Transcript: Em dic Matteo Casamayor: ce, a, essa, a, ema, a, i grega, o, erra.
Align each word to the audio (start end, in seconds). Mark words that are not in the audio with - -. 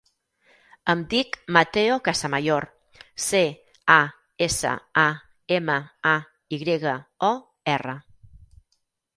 Em 0.91 1.01
dic 1.09 1.35
Matteo 1.57 1.97
Casamayor: 2.07 2.65
ce, 3.25 3.41
a, 3.97 3.99
essa, 4.47 4.73
a, 5.05 5.07
ema, 5.59 5.77
a, 6.13 6.15
i 6.59 6.63
grega, 6.65 6.95
o, 7.29 7.31
erra. 7.77 7.99